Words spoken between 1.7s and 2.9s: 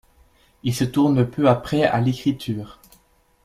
à l'écriture.